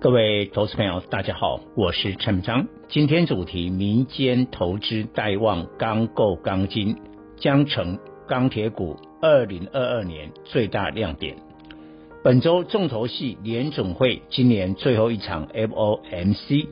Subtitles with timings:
[0.00, 2.66] 各位投资朋友，大家好，我是陈章。
[2.88, 6.96] 今天主题：民间投资待望钢构钢筋
[7.36, 11.36] 将成钢铁股二零二二年最大亮点。
[12.24, 16.66] 本周重头戏联总会今年最后一场 FOMC，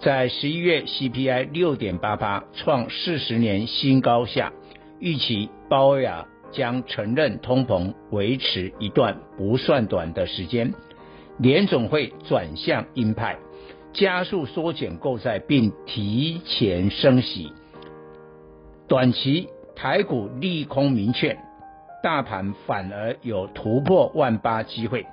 [0.00, 4.52] 在十一月 CPI 六点八八创四十年新高下，
[5.00, 6.24] 预期鲍威尔。
[6.50, 10.72] 将承认通膨维持一段不算短的时间，
[11.38, 13.38] 联总会转向鹰派，
[13.92, 17.52] 加速缩减购债并提前升息。
[18.88, 21.38] 短期台股利空明确，
[22.02, 25.06] 大盘反而有突破万八机会，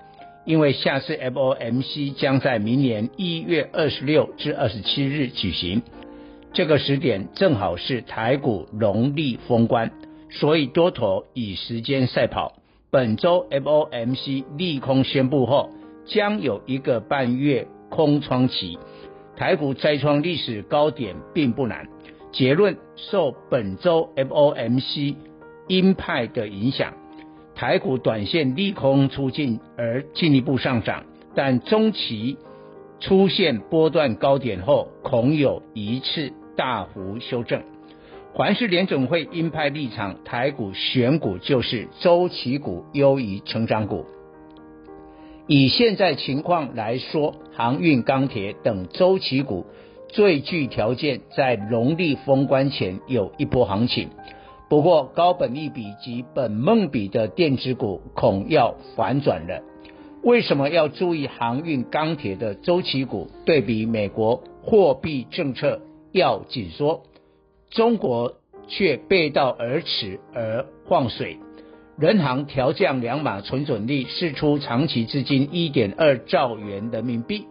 [0.46, 5.84] 因为下次 FOMC 将在明年一月二十六至二十七日举行，
[6.54, 9.92] 这个时点正好是台股农历封关。
[10.32, 12.54] 所以多头以时间赛跑，
[12.90, 15.70] 本周 FOMC 利空宣布后，
[16.06, 18.78] 将有一个半月空窗期，
[19.36, 21.88] 台股再创历史高点并不难。
[22.32, 25.16] 结论：受本周 FOMC
[25.68, 26.94] 鹰派的影响，
[27.56, 32.38] 台股短线利空出尽而进一步上涨，但中期
[33.00, 37.62] 出现波段高点后，恐有一次大幅修正。
[38.36, 44.06] 凡是联总会鹰派立场，台股选股就是周期股优于成长股。
[45.48, 49.66] 以现在情况来说，航运、钢铁等周期股
[50.08, 54.10] 最具条件在农历封关前有一波行情。
[54.68, 59.62] 不过高本利比及本梦比的电子股恐要反转了。
[60.24, 63.28] 为什么要注意航运、钢铁的周期股？
[63.46, 65.82] 对比美国货币政策
[66.12, 67.04] 要紧缩。
[67.70, 68.34] 中国
[68.68, 71.38] 却背道而驰而放水，
[71.98, 77.46] 人行调降两码存准率，释出长期资金一点二兆元人民币，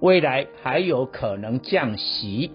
[0.00, 2.50] 未来还有可能降息。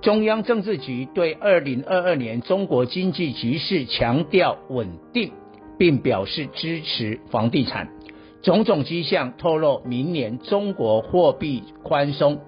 [0.00, 5.30] 中央政治局对二零二二年中国经济局势强调稳定，
[5.78, 7.88] 并表示支持房地产，
[8.42, 12.40] 种种迹象透露明年中国货币宽松。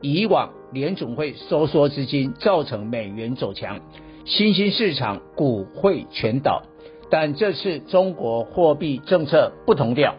[0.00, 3.80] 以往联总会收缩资金，造成美元走强，
[4.24, 6.62] 新兴市场股会全倒。
[7.10, 10.14] 但这次中国货币政策不同调，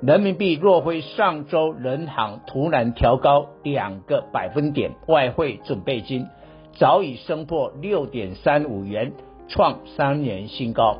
[0.00, 6.26] 人民币若非上周人行突然调高两个百分点，外汇准备金
[6.74, 9.12] 早已升破六点三五元，
[9.48, 10.98] 创三年新高。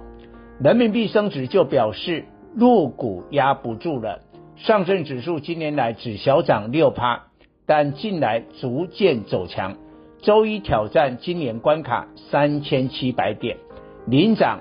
[0.58, 2.24] 人民币升值就表示
[2.54, 4.20] 陆股压不住了。
[4.56, 7.24] 上证指数今年来只小涨六趴。
[7.68, 9.76] 但近来逐渐走强，
[10.22, 13.56] 周一挑战今年关卡三千七百点。
[14.06, 14.60] 领涨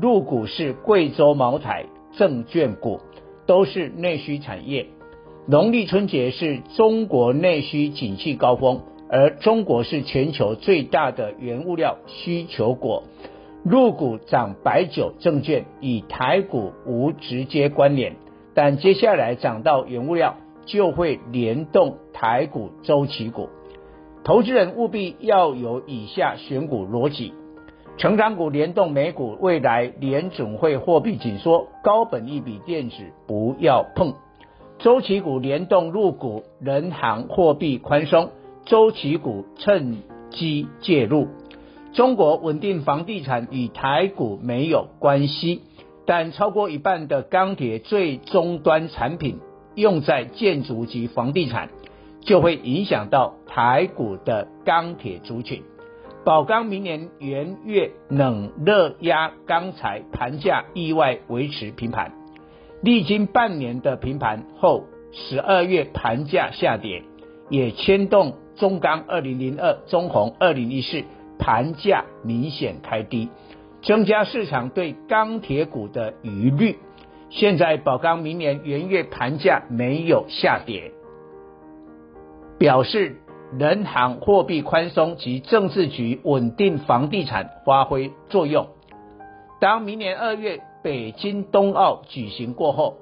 [0.00, 3.00] 入股是贵州茅台、证券股，
[3.46, 4.86] 都是内需产业。
[5.46, 13.02] 农历春节是中国内需景气高峰，而中国是全球最大的原物料需求国。
[13.64, 18.16] 入股涨白酒证券与台股无直接关联，
[18.54, 20.36] 但接下来涨到原物料。
[20.66, 23.48] 就会联动台股周期股，
[24.22, 27.32] 投资人务必要有以下选股逻辑：
[28.00, 32.96] 成长股联动美股，未来联准会货币紧缩，高本益比电子
[33.26, 34.14] 不要碰；
[34.78, 38.30] 周期股联动入股，人行货币宽松，
[38.64, 39.98] 周期股趁
[40.30, 41.28] 机介入。
[41.92, 45.60] 中国稳定房地产与台股没有关系，
[46.06, 49.40] 但超过一半的钢铁最终端产品。
[49.74, 51.68] 用在建筑及房地产，
[52.22, 55.62] 就会影响到台股的钢铁族群。
[56.22, 62.12] 宝钢明年元月冷热压钢材盘价意外维持平盘，
[62.82, 67.04] 历经半年的平盘后，十二月盘价下跌，
[67.48, 71.04] 也牵动中钢二零零二、中鸿二零一四
[71.38, 73.30] 盘价明显开低，
[73.82, 76.76] 增加市场对钢铁股的疑虑。
[77.30, 80.92] 现在宝钢明年元月盘价没有下跌，
[82.58, 83.16] 表示
[83.58, 88.68] 人行货币宽松及政治局稳定房地产发挥作用。
[89.60, 92.96] 当明年二月北京冬奥举行过后，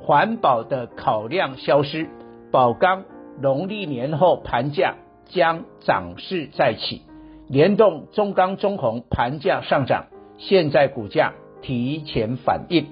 [0.00, 2.08] 环保的考量消失，
[2.50, 3.04] 宝钢
[3.40, 4.94] 农历年后盘价
[5.26, 7.02] 将涨势再起，
[7.48, 10.06] 联动中钢、中红盘价上涨，
[10.38, 12.86] 现在股价提前反应。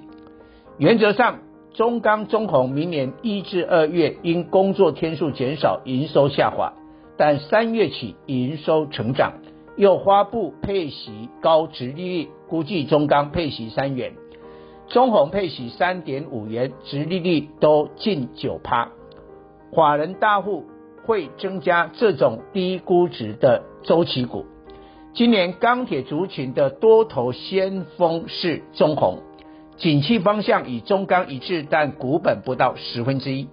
[0.77, 1.39] 原则上，
[1.73, 6.73] 中钢、中红明年一至二月因工作天数减少，营收下滑，
[7.19, 9.33] 但三月起营收成长，
[9.75, 14.13] 又发布配息高值利率，估计中钢配息三元，
[14.87, 18.93] 中红配息三点五元，值利率都近九趴。
[19.75, 20.63] 法人大户
[21.05, 24.45] 会增加这种低估值的周期股。
[25.13, 29.19] 今年钢铁族群的多头先锋是中红，
[29.75, 33.49] 景气方向与中钢一致，但股本不到十分之一。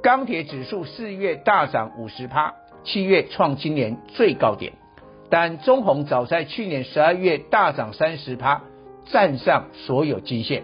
[0.00, 4.74] 钢铁指数四月大涨五十趴，七月创今年最高点，
[5.30, 8.62] 但中红早在去年十二月大涨三十趴，
[9.06, 10.62] 站上所有均线。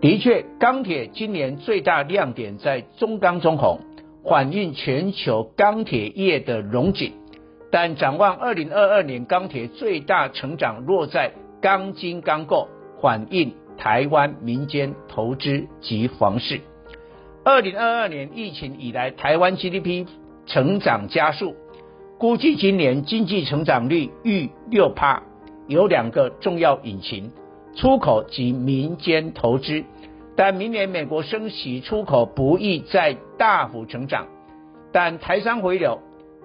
[0.00, 3.80] 的确，钢铁今年最大亮点在中钢、中红，
[4.24, 7.12] 反映全球钢铁业的荣景。
[7.70, 12.68] 但展望二零二二年，钢铁最大成长落在钢筋钢构，
[13.00, 16.60] 反映台湾民间投资及房市。
[17.44, 20.06] 二零二二年疫情以来，台湾 GDP
[20.46, 21.54] 成长加速，
[22.18, 25.22] 估计今年经济成长率逾六趴，
[25.66, 27.30] 有两个重要引擎。
[27.74, 29.84] 出口及民间投资，
[30.36, 34.26] 但明年美国升息，出口不易再大幅成长。
[34.92, 35.98] 但台商回流、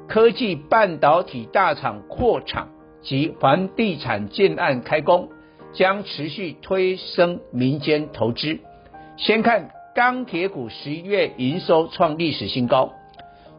[0.08, 2.70] 科技半导体大厂扩厂
[3.02, 5.28] 及房地产建案开工，
[5.74, 8.60] 将持续推升民间投资。
[9.18, 12.94] 先看钢铁股十一月营收创历史新高，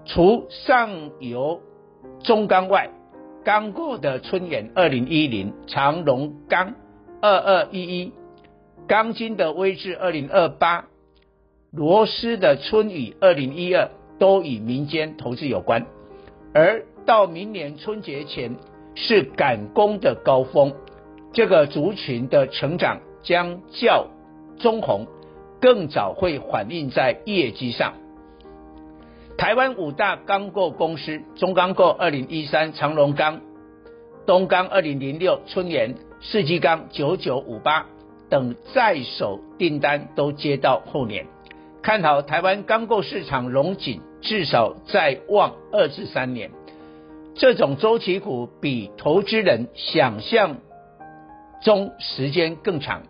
[0.09, 1.61] 除上游
[2.25, 2.91] 中钢外，
[3.45, 6.75] 刚过的春元二零一零、长荣钢。
[7.21, 8.13] 二二一一，
[8.87, 10.87] 钢筋的威致二零二八，
[11.73, 13.91] 螺丝的春雨二零一二，
[14.21, 15.87] 都与民间投资有关。
[16.55, 18.57] 而到明年春节前
[18.95, 20.73] 是赶工的高峰，
[21.33, 24.07] 这个族群的成长将较
[24.59, 25.09] 中红
[25.61, 27.95] 更早会反映在业绩上。
[29.39, 33.41] 台湾五大钢构公司，中钢构二零一三，长荣钢、
[34.27, 35.95] 东钢二零零六，春元。
[36.21, 37.87] 世纪钢九九五八
[38.29, 41.25] 等在手订单都接到后年，
[41.81, 46.51] 看好台湾钢构市场龙景，至少再望二至三年。
[47.37, 50.57] 这种周期股比投资人想象
[51.63, 53.05] 中时间更长。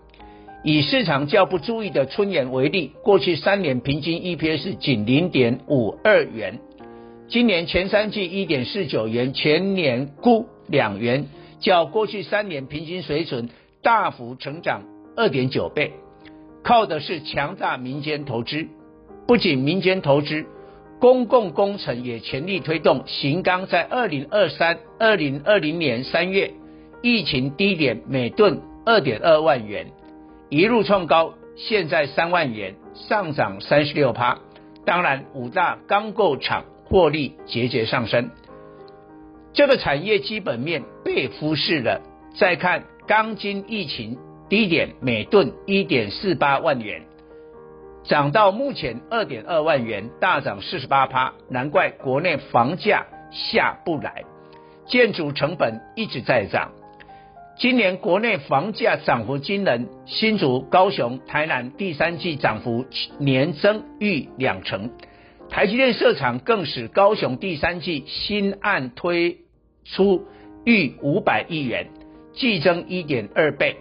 [0.65, 6.59] 以市场较不注意的春元为例，过去三年平均 EPS 仅零点五二元，
[7.29, 11.27] 今年前三季一点四九元，全年估两元。
[11.61, 13.49] 较过去三年平均水准
[13.83, 14.83] 大幅成长
[15.17, 15.93] 二点九倍，
[16.63, 18.67] 靠的是强大民间投资。
[19.27, 20.45] 不仅民间投资，
[21.01, 23.05] 公共工程也全力推动。
[23.07, 26.53] 新钢在二零二三、二零二零年三月
[27.03, 29.87] 疫情低点每吨二点二万元，
[30.51, 34.39] 一路创高，现在三万元，上涨三十六趴。
[34.87, 38.31] 当然，五大钢构厂获利节节上升。
[39.53, 42.01] 这个产业基本面被忽视了。
[42.39, 44.17] 再看钢筋疫情
[44.49, 47.03] 低点，每吨一点四八万元，
[48.05, 51.35] 涨到目前二点二万元，大涨四十八趴。
[51.51, 54.25] 难怪国内房价下不来，
[54.87, 56.73] 建筑成本一直在涨。
[57.59, 62.87] 今年国内房价涨幅惊人，新竹、高雄、台南第三季涨幅
[63.19, 64.93] 年增逾两成。
[65.51, 69.39] 台积电设厂更使高雄第三季新案推
[69.85, 70.25] 出
[70.65, 71.89] 逾五百亿元，
[72.33, 73.75] 季增一点二倍。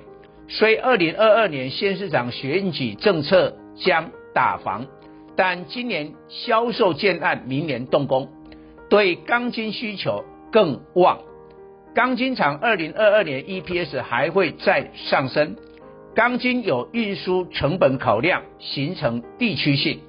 [0.48, 4.88] 虽二零二二年县市长选举政策将打房，
[5.36, 8.28] 但今年销售建案，明年动工，
[8.90, 11.20] 对钢筋需求更旺。
[11.98, 15.56] 钢筋厂二零二二年 EPS 还会再上升。
[16.14, 20.02] 钢筋有运输成本考量，形成地区性，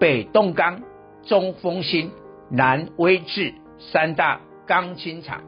[0.00, 0.82] 北冻钢。
[1.24, 2.10] 中丰兴、
[2.50, 5.42] 南威致三大钢筋厂，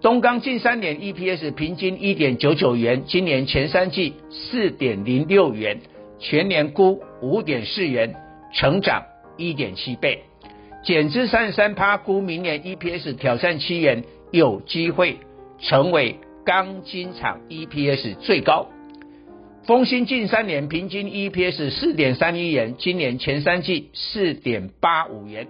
[0.00, 5.78] 东钢近三年 EPS 平均一点九九元，今年前三季四点零六元，
[6.18, 8.16] 全年估五点四元，
[8.52, 9.04] 成长
[9.36, 10.24] 一点七倍，
[10.82, 15.18] 减资三十三趴，估明年 EPS 挑战七元，有机会
[15.58, 18.68] 成为钢筋厂 EPS 最高。
[19.66, 25.48] 丰兴近三年平均 EPS 四点三一元，今年前三季四点八五元，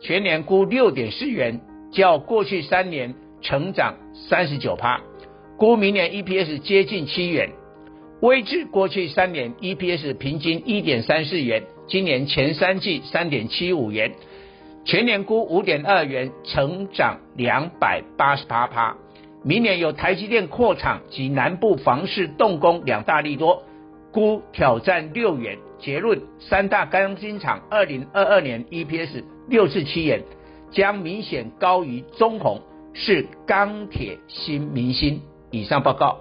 [0.00, 1.60] 全年估六点四元，
[1.92, 3.94] 较过去三年成长
[4.28, 5.00] 三十九趴，
[5.56, 7.50] 估明年 EPS 接近七元。
[8.20, 14.12] 威致过去三年 EPS 平均一点三四元，今年前三季三点七五元，
[14.84, 18.96] 全年估五点二元，成长两百八十八趴。
[19.44, 23.62] 明年有台积电扩厂及南部房市动工两大利多，
[24.12, 25.56] 估挑战六元。
[25.78, 30.22] 结论：三大钢筋厂二零二二年 EPS 六至七元，
[30.70, 32.60] 将明显高于中红，
[32.92, 35.20] 是钢铁新明星。
[35.50, 36.18] 以上报告。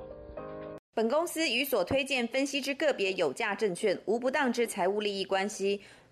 [0.94, 5.82] 本公司与所推荐分析之个别有价证券无不当之财务利益关系。